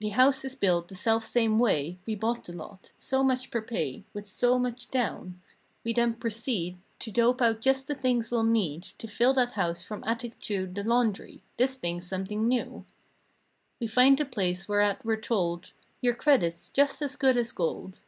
The 0.00 0.08
house 0.08 0.44
is 0.44 0.56
built 0.56 0.88
the 0.88 0.96
self 0.96 1.24
same 1.24 1.60
way 1.60 1.98
We 2.04 2.16
bought 2.16 2.42
the 2.42 2.52
lot—so 2.52 3.22
much 3.22 3.48
per 3.52 3.62
pay, 3.62 4.02
With 4.12 4.26
so 4.26 4.58
much 4.58 4.90
down. 4.90 5.40
We 5.84 5.92
then 5.92 6.14
proceed 6.14 6.78
To 6.98 7.12
dope 7.12 7.40
out 7.40 7.60
just 7.60 7.86
the 7.86 7.94
things 7.94 8.32
we'll 8.32 8.42
need 8.42 8.82
To 8.98 9.06
fill 9.06 9.34
that 9.34 9.52
house 9.52 9.84
from 9.84 10.02
attic 10.02 10.40
to 10.40 10.66
The 10.66 10.82
laundry 10.82 11.44
(this 11.58 11.76
thing's 11.76 12.08
something 12.08 12.48
new) 12.48 12.86
We 13.78 13.86
find 13.86 14.18
the 14.18 14.24
place 14.24 14.66
whereat 14.68 15.04
we're 15.04 15.14
told— 15.14 15.70
"Your 16.00 16.14
credit's 16.16 16.68
just 16.68 17.00
as 17.00 17.14
good 17.14 17.36
as 17.36 17.52
gold!" 17.52 18.00